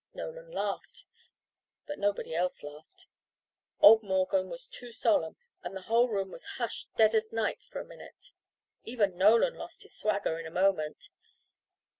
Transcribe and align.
Nolan 0.15 0.49
laughed. 0.51 1.05
But 1.85 1.99
nobody 1.99 2.33
else 2.33 2.63
laughed. 2.63 3.05
Old 3.81 4.01
Morgan 4.01 4.49
was 4.49 4.65
too 4.65 4.91
solemn, 4.91 5.37
and 5.61 5.77
the 5.77 5.81
whole 5.83 6.09
room 6.09 6.31
was 6.31 6.43
hushed 6.57 6.89
dead 6.95 7.13
as 7.13 7.31
night 7.31 7.61
for 7.69 7.81
a 7.81 7.85
minute. 7.85 8.31
Even 8.83 9.15
Nolan 9.15 9.53
lost 9.53 9.83
his 9.83 9.95
swagger 9.95 10.39
in 10.39 10.47
a 10.47 10.49
moment. 10.49 11.09